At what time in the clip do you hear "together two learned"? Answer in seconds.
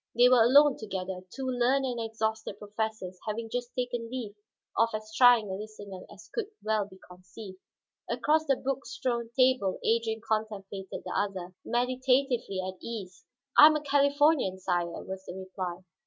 0.79-1.85